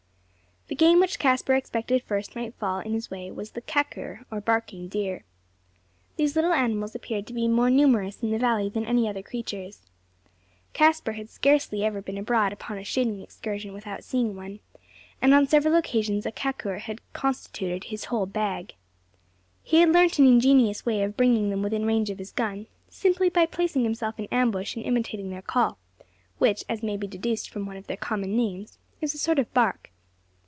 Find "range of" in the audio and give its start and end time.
21.85-22.17